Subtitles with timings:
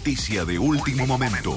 [0.00, 1.54] noticia de último momento.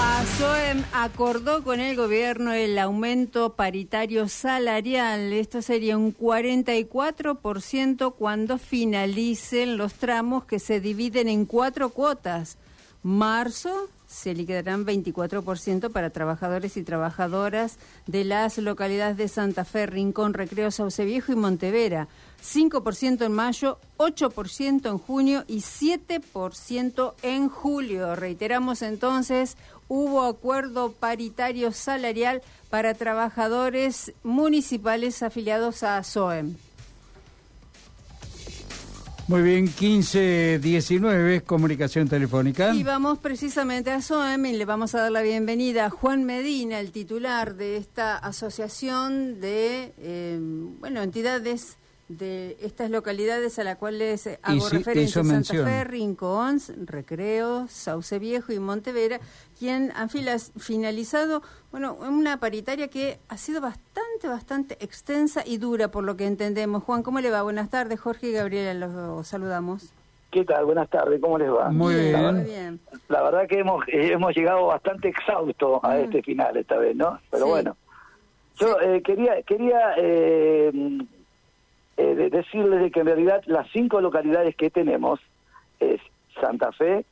[0.00, 5.34] ASOEM acordó con el gobierno el aumento paritario salarial.
[5.34, 12.56] Esto sería un 44% cuando finalicen los tramos que se dividen en cuatro cuotas.
[13.02, 20.34] Marzo, se liquidarán 24% para trabajadores y trabajadoras de las localidades de Santa Fe, Rincón,
[20.34, 22.08] Recreo, Sauce Viejo y Montevera.
[22.42, 28.14] 5% en mayo, 8% en junio y 7% en julio.
[28.14, 29.56] Reiteramos entonces,
[29.88, 36.56] hubo acuerdo paritario salarial para trabajadores municipales afiliados a SOEM.
[39.28, 42.74] Muy bien, 1519, comunicación telefónica.
[42.74, 46.80] Y vamos precisamente a SOEM y le vamos a dar la bienvenida a Juan Medina,
[46.80, 54.28] el titular de esta asociación de eh, bueno entidades de estas localidades a las cuales
[54.42, 59.20] hago referencia, Santa Fe, Rincón, Recreo, Sauce Viejo y Montevera,
[59.58, 66.04] quien han finalizado bueno, una paritaria que ha sido bastante, bastante extensa y dura por
[66.04, 66.82] lo que entendemos.
[66.84, 67.42] Juan, ¿cómo le va?
[67.42, 69.92] Buenas tardes, Jorge y Gabriela, los saludamos.
[70.30, 70.64] ¿Qué tal?
[70.64, 71.70] Buenas tardes, ¿cómo les va?
[71.70, 72.80] Muy bien.
[73.08, 77.20] La, verdad que hemos, eh, hemos llegado bastante exhausto a este final esta vez, ¿no?
[77.30, 77.76] Pero bueno,
[78.58, 80.70] yo eh, quería, quería eh,
[81.96, 85.20] eh, decirles que en realidad las cinco localidades que tenemos
[85.80, 86.00] es
[86.40, 87.04] Santa Fe,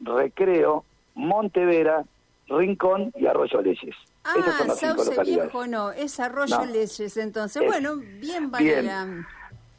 [0.00, 2.04] Recreo, Montevera,
[2.48, 3.94] Rincón y Arroyo Leyes.
[4.24, 4.34] Ah,
[4.74, 7.64] Sauce Viejo no, es Arroyo Leyes entonces.
[7.66, 9.26] bueno, bien vale la...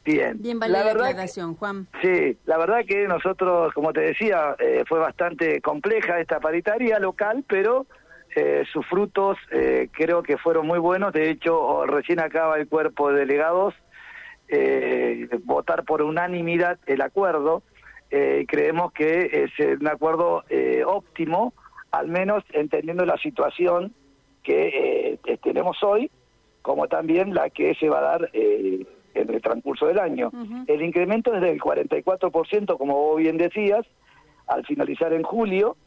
[0.06, 0.42] Bien.
[0.42, 1.88] Bien vale la, aclaración, Juan.
[2.02, 7.44] Sí, la verdad que nosotros, como te decía, eh, fue bastante compleja esta paritaria local,
[7.47, 7.86] pero
[8.36, 11.14] eh, sus frutos eh, creo que fueron muy buenos.
[11.14, 13.75] De hecho, recién acaba el cuerpo de delegados
[14.52, 17.62] eh, votar por unanimidad el acuerdo.
[18.09, 21.53] Eh, creemos que es un acuerdo eh, óptimo,
[21.92, 23.94] al menos entendiendo la situación
[24.44, 26.09] que eh, tenemos hoy,
[26.62, 30.31] como también la que se va a dar en el transcurso del año.
[30.68, 33.86] El incremento es del 44%, como vos bien decías,
[34.47, 35.78] al finalizar en julio,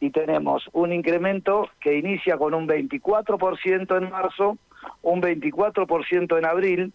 [0.00, 4.58] y tenemos un incremento que inicia con un 24% en marzo,
[5.02, 6.92] un 24% en abril,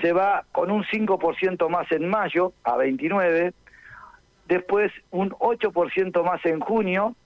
[0.00, 3.52] se va con un 5% más en mayo a 29,
[4.46, 7.16] después un 8% más en junio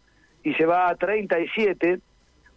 [0.43, 2.01] y se va a 37,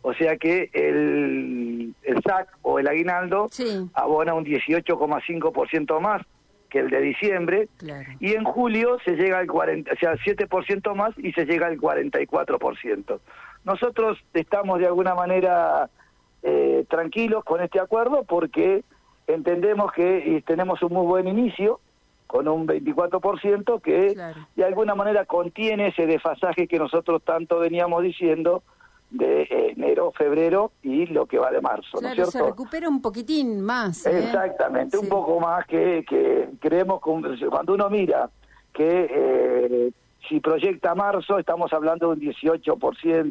[0.01, 3.49] o sea que el, el SAC o el aguinaldo
[3.93, 6.21] abona un 18,5% más
[6.69, 7.69] que el de diciembre
[8.19, 11.77] y en julio se llega al 40, o sea, 7% más y se llega al
[11.77, 13.19] 44%.
[13.63, 15.89] Nosotros estamos de alguna manera
[16.41, 18.83] eh, tranquilos con este acuerdo porque
[19.27, 21.79] entendemos que tenemos un muy buen inicio
[22.33, 24.15] con un 24% que
[24.55, 28.63] de alguna manera contiene ese desfasaje que nosotros tanto veníamos diciendo
[29.11, 31.99] de enero, febrero y lo que va de marzo.
[31.99, 34.07] Claro, ¿no es se recupera un poquitín más.
[34.07, 34.17] ¿eh?
[34.17, 38.31] Exactamente, un poco más que, que creemos, cuando uno mira
[38.73, 39.91] que eh,
[40.27, 42.75] si proyecta marzo, estamos hablando de un 18%,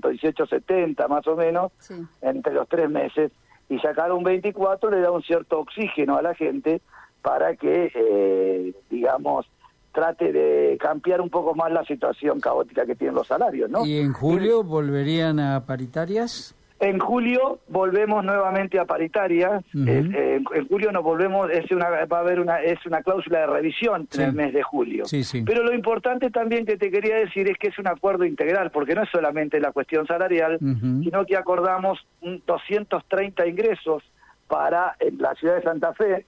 [0.00, 1.72] 18,70 más o menos,
[2.20, 3.32] entre los tres meses
[3.68, 6.80] y sacar un 24 le da un cierto oxígeno a la gente
[7.22, 9.46] para que, eh, digamos,
[9.92, 13.86] trate de cambiar un poco más la situación caótica que tienen los salarios, ¿no?
[13.86, 16.54] ¿Y en julio volverían a paritarias?
[16.80, 19.62] En julio volvemos nuevamente a paritarias.
[19.86, 23.46] Eh, en julio nos volvemos, es una, va a haber una, es una cláusula de
[23.46, 25.04] revisión en el mes de julio.
[25.46, 28.96] Pero lo importante también que te quería decir es que es un acuerdo integral, porque
[28.96, 34.02] no es solamente la cuestión salarial, sino que acordamos 230 ingresos
[34.48, 36.26] para la ciudad de Santa Fe,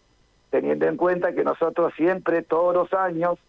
[0.55, 3.41] teniendo en cuenta que nosotros siempre, todos los años,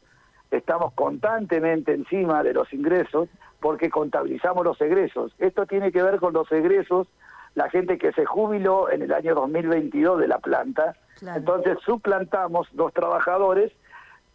[0.49, 3.29] estamos constantemente encima de los ingresos
[3.59, 5.31] porque contabilizamos los egresos.
[5.37, 7.05] Esto tiene que ver con los egresos,
[7.53, 10.95] la gente que se jubiló en el año 2022 de la planta.
[11.21, 13.71] Entonces suplantamos dos trabajadores,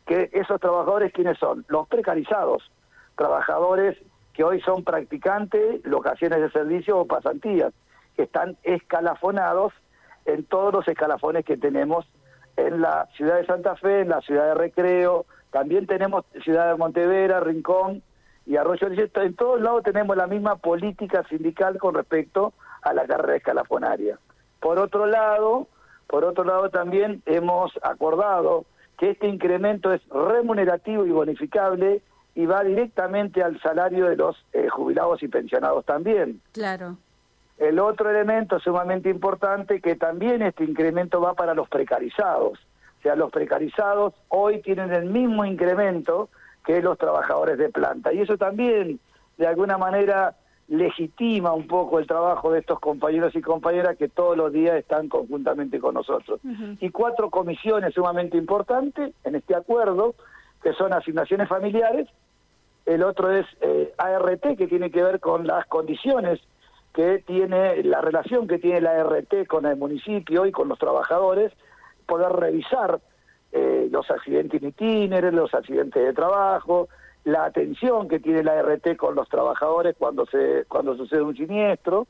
[0.06, 1.64] que esos trabajadores, ¿quiénes son?
[1.66, 2.70] Los precarizados,
[3.16, 3.98] trabajadores
[4.32, 7.72] que hoy son practicantes, locaciones de servicio o pasantías,
[8.14, 9.72] que están escalafonados
[10.24, 12.06] en todos los escalafones que tenemos
[12.66, 16.76] en la ciudad de Santa Fe, en la ciudad de Recreo, también tenemos ciudad de
[16.76, 18.02] Montevera, Rincón,
[18.46, 22.52] y Arroyo en todos lados tenemos la misma política sindical con respecto
[22.82, 24.18] a la carrera escalafonaria.
[24.58, 25.68] Por otro lado,
[26.06, 28.64] por otro lado también hemos acordado
[28.98, 32.02] que este incremento es remunerativo y bonificable
[32.34, 36.40] y va directamente al salario de los eh, jubilados y pensionados también.
[36.52, 36.96] Claro.
[37.60, 42.58] El otro elemento sumamente importante que también este incremento va para los precarizados.
[42.98, 46.30] O sea, los precarizados hoy tienen el mismo incremento
[46.64, 48.14] que los trabajadores de planta.
[48.14, 48.98] Y eso también,
[49.36, 50.36] de alguna manera,
[50.68, 55.10] legitima un poco el trabajo de estos compañeros y compañeras que todos los días están
[55.10, 56.40] conjuntamente con nosotros.
[56.80, 60.14] Y cuatro comisiones sumamente importantes en este acuerdo,
[60.62, 62.08] que son asignaciones familiares,
[62.86, 66.40] el otro es eh, ART, que tiene que ver con las condiciones
[66.94, 71.52] que tiene, la relación que tiene la ART con el municipio y con los trabajadores,
[72.06, 73.00] poder revisar
[73.52, 76.88] eh, los accidentes itineres, los accidentes de trabajo,
[77.24, 82.06] la atención que tiene la RT con los trabajadores cuando se cuando sucede un siniestro.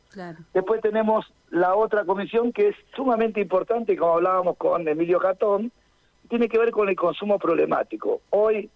[0.54, 5.72] Después tenemos la otra comisión que es sumamente importante, como hablábamos con Emilio Catón,
[6.28, 8.20] tiene que ver con el consumo problemático.
[8.30, 8.70] Hoy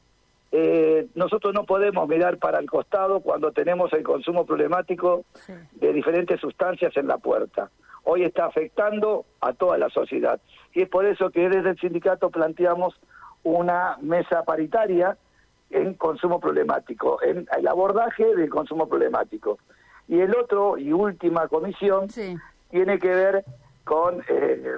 [0.56, 5.24] eh, nosotros no podemos mirar para el costado cuando tenemos el consumo problemático
[5.72, 7.72] de diferentes sustancias en la puerta.
[8.04, 10.40] Hoy está afectando a toda la sociedad.
[10.72, 12.94] Y es por eso que desde el sindicato planteamos
[13.42, 15.16] una mesa paritaria
[15.70, 19.58] en consumo problemático, en el abordaje del consumo problemático.
[20.06, 22.06] Y el otro y última comisión
[22.70, 23.44] tiene que ver
[23.82, 24.76] con eh,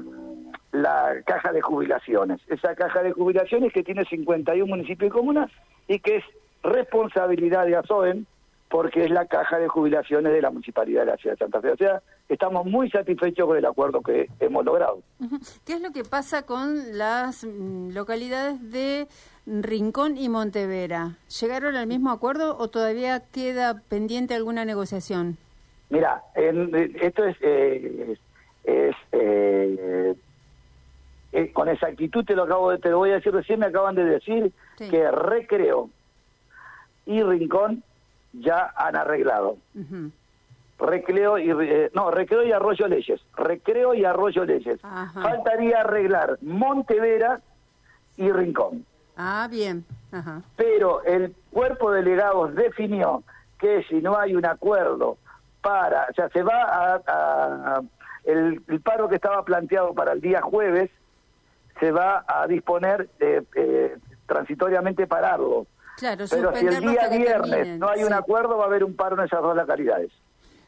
[0.82, 2.40] la caja de jubilaciones.
[2.49, 5.50] Esa caja de jubilaciones que tiene 51 municipios y comunas
[5.88, 6.25] y que es
[6.62, 8.26] responsabilidad de ASOEM
[8.69, 11.70] porque es la caja de jubilaciones de la Municipalidad de la Ciudad de Santa Fe.
[11.70, 15.00] O sea, estamos muy satisfechos con el acuerdo que hemos logrado.
[15.64, 19.06] ¿Qué es lo que pasa con las mm, localidades de
[19.46, 21.17] Rincón y Montevera?
[21.40, 25.38] ¿Llegaron al mismo acuerdo o todavía queda pendiente alguna negociación?
[25.88, 28.17] Mira, esto es, eh,
[28.64, 30.17] es eh,
[31.37, 33.94] eh, con exactitud te lo acabo de, te lo voy a decir recién, me acaban
[33.94, 35.91] de decir que Recreo
[37.05, 37.83] y Rincón
[38.33, 39.59] ya han arreglado.
[40.79, 44.81] Recreo y eh, no, Recreo y Arroyo Leyes, Recreo y Arroyo Leyes.
[44.81, 47.43] Faltaría arreglar Montevera
[48.17, 48.87] y Rincón.
[49.19, 49.85] Ah, bien.
[50.56, 53.23] Pero el cuerpo de delegados definió
[53.59, 55.19] que si no hay un acuerdo
[55.61, 57.82] para, o sea, se va a,
[58.25, 60.91] el, paro que estaba planteado para el día jueves
[61.81, 63.96] se va a disponer eh, eh,
[64.26, 68.84] transitoriamente pararlo Claro, Pero si el día viernes no hay un acuerdo, va a haber
[68.84, 70.12] un paro en esas dos localidades.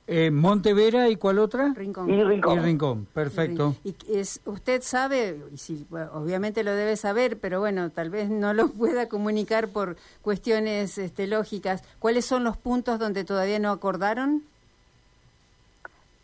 [0.07, 1.75] Eh, Montevera y cuál otra?
[1.75, 2.09] Rincón.
[2.09, 2.59] Y Rincón.
[2.59, 3.77] Y Rincón, perfecto.
[3.85, 8.55] Y es, usted sabe, y si, obviamente lo debe saber, pero bueno, tal vez no
[8.55, 11.85] lo pueda comunicar por cuestiones este, lógicas.
[11.99, 14.45] ¿Cuáles son los puntos donde todavía no acordaron?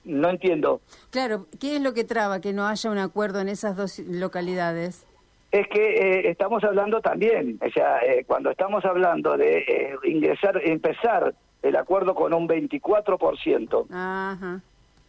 [0.04, 0.82] No entiendo.
[1.10, 5.06] Claro, ¿qué es lo que traba que no haya un acuerdo en esas dos localidades?
[5.54, 10.60] es que eh, estamos hablando también, o sea, eh, cuando estamos hablando de eh, ingresar,
[10.64, 14.60] empezar el acuerdo con un 24%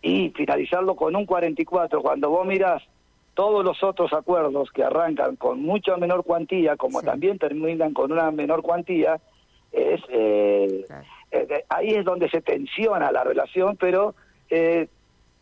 [0.03, 2.83] y finalizarlo con un 44%, cuando vos mirás
[3.33, 8.30] todos los otros acuerdos que arrancan con mucha menor cuantía, como también terminan con una
[8.30, 9.19] menor cuantía,
[9.71, 10.00] es
[11.69, 14.13] ahí es donde se tensiona la relación, pero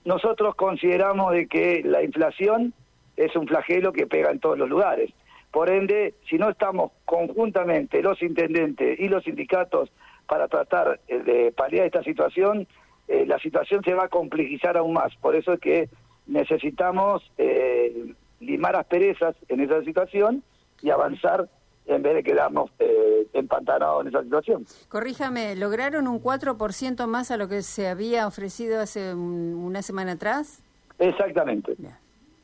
[0.05, 2.73] nosotros consideramos de que la inflación
[3.15, 5.11] es un flagelo que pega en todos los lugares.
[5.51, 9.91] Por ende, si no estamos conjuntamente los intendentes y los sindicatos
[10.27, 12.67] para tratar eh, de paliar esta situación,
[13.07, 15.15] eh, la situación se va a complejizar aún más.
[15.17, 15.89] Por eso es que
[16.25, 20.43] necesitamos eh, limar asperezas en esa situación
[20.81, 21.47] y avanzar
[21.85, 23.02] en vez de quedarnos eh,
[23.33, 24.65] empantanados en esa situación.
[24.89, 30.61] Corríjame, ¿lograron un 4% más a lo que se había ofrecido hace una semana atrás?
[30.99, 31.75] Exactamente.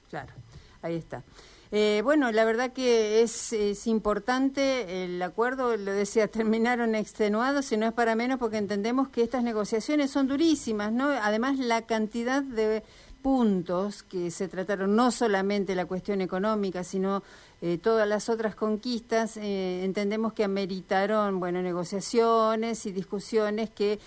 [0.09, 0.33] claro.
[0.81, 1.23] Ahí está.
[1.71, 7.77] Eh, bueno, la verdad que es, es, importante el acuerdo, lo decía, terminaron extenuados y
[7.77, 11.09] no es para menos porque entendemos que estas negociaciones son durísimas, ¿no?
[11.09, 12.81] Además, la cantidad de
[13.21, 17.23] puntos que se trataron, no solamente la cuestión económica, sino
[17.61, 23.99] eh, todas las otras conquistas, eh, entendemos que ameritaron, bueno, negociaciones y discusiones que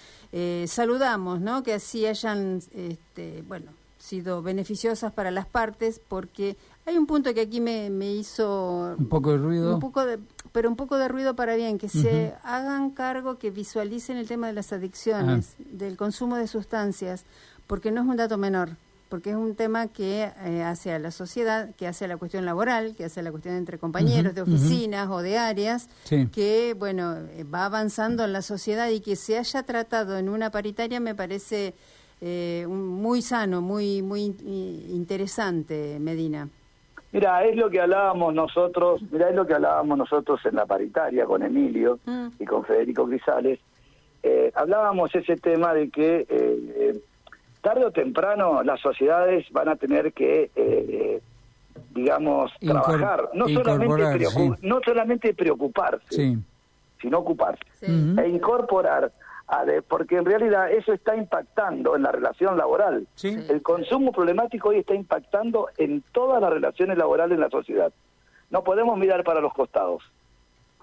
[0.66, 1.62] saludamos, ¿no?
[1.62, 3.70] Que así hayan, este, bueno,
[4.02, 9.08] sido beneficiosas para las partes porque hay un punto que aquí me, me hizo un
[9.08, 10.18] poco de ruido un poco de,
[10.50, 14.48] pero un poco de ruido para bien que se hagan cargo que visualicen el tema
[14.48, 15.62] de las adicciones ah.
[15.70, 17.24] del consumo de sustancias
[17.68, 18.70] porque no es un dato menor
[19.12, 22.46] porque es un tema que eh, hace a la sociedad, que hace a la cuestión
[22.46, 25.90] laboral, que hace a la cuestión entre compañeros de oficinas o de áreas,
[26.32, 30.48] que bueno eh, va avanzando en la sociedad y que se haya tratado en una
[30.48, 31.74] paritaria me parece
[32.22, 34.34] eh, muy sano, muy, muy
[34.88, 36.48] interesante, Medina.
[37.12, 41.26] Mira, es lo que hablábamos nosotros, mira, es lo que hablábamos nosotros en la paritaria
[41.26, 42.28] con Emilio mm.
[42.38, 43.60] y con Federico Grisales.
[44.22, 47.02] Eh, hablábamos ese tema de que eh,
[47.62, 50.50] tarde o temprano las sociedades van a tener que,
[51.90, 54.26] digamos, trabajar, no solamente,
[54.62, 56.36] no solamente preocuparse,
[57.00, 57.62] sino ocuparse.
[57.80, 58.14] Sí.
[58.18, 59.10] E incorporar,
[59.48, 63.06] a de- porque en realidad eso está impactando en la relación laboral.
[63.16, 63.36] Sí.
[63.48, 67.92] El consumo problemático hoy está impactando en todas las relaciones laborales en la sociedad.
[68.50, 70.02] No podemos mirar para los costados.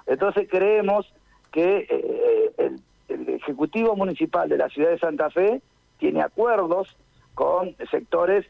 [0.07, 1.11] Entonces creemos
[1.51, 5.61] que eh, el, el Ejecutivo Municipal de la ciudad de Santa Fe
[5.99, 6.95] tiene acuerdos
[7.35, 8.45] con sectores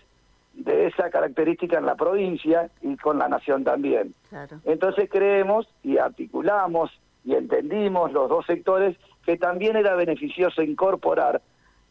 [0.54, 4.14] de esa característica en la provincia y con la nación también.
[4.30, 4.60] Claro.
[4.66, 6.92] Entonces creemos y articulamos
[7.24, 11.42] y entendimos los dos sectores que también era beneficioso incorporar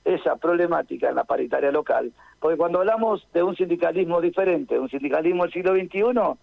[0.05, 5.45] esa problemática en la paritaria local, porque cuando hablamos de un sindicalismo diferente, un sindicalismo
[5.45, 6.39] del siglo XXI,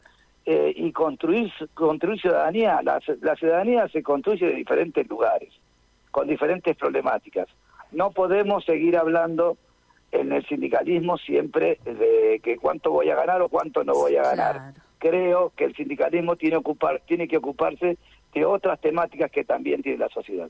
[0.47, 5.51] eh, y construir, construir ciudadanía, la, la ciudadanía se construye de diferentes lugares,
[6.11, 7.47] con diferentes problemáticas.
[7.91, 9.57] No podemos seguir hablando
[10.11, 14.23] en el sindicalismo siempre de que cuánto voy a ganar o cuánto no voy a
[14.23, 14.55] ganar.
[14.55, 14.73] Claro.
[14.97, 17.97] Creo que el sindicalismo tiene, ocupar, tiene que ocuparse
[18.33, 20.49] de otras temáticas que también tiene la sociedad.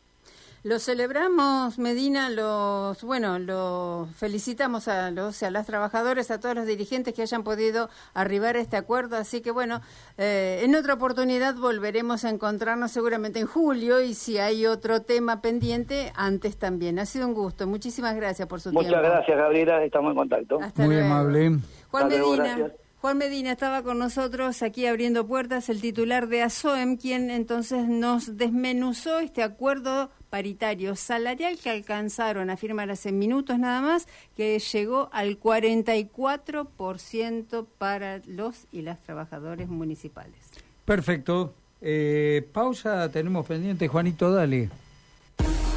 [0.66, 6.66] Lo celebramos, Medina, los, bueno, lo felicitamos a los, a las trabajadores, a todos los
[6.66, 9.82] dirigentes que hayan podido arribar a este acuerdo, así que bueno,
[10.18, 15.40] eh, en otra oportunidad volveremos a encontrarnos seguramente en julio y si hay otro tema
[15.40, 16.98] pendiente, antes también.
[16.98, 19.08] Ha sido un gusto, muchísimas gracias por su Muchas tiempo.
[19.08, 20.60] gracias, Gabriela, estamos en contacto.
[20.64, 21.14] Hasta Muy luego.
[21.14, 21.60] amable.
[21.92, 22.72] Juan Hasta Medina.
[23.06, 28.36] Juan Medina estaba con nosotros aquí abriendo puertas, el titular de ASOEM, quien entonces nos
[28.36, 35.10] desmenuzó este acuerdo paritario salarial que alcanzaron a firmar hace minutos nada más, que llegó
[35.14, 40.40] al 44% para los y las trabajadores municipales.
[40.84, 41.54] Perfecto.
[41.82, 43.88] Eh, pausa, tenemos pendiente.
[43.88, 44.72] Juanito, dale.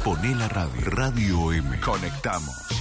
[0.03, 0.81] Poné la radio.
[0.81, 1.79] Radio M.
[1.79, 2.78] Conectamos.